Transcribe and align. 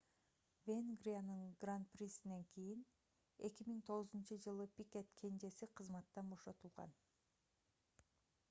венгриянын 0.65 1.41
гран-присинен 1.61 2.43
кийин 2.53 2.81
2009-ж 3.49 4.69
пикет 4.77 5.07
кенжеси 5.19 5.65
кызматтан 5.77 6.25
бошотулган 6.33 6.91